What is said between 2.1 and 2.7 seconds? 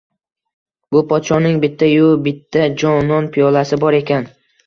bitta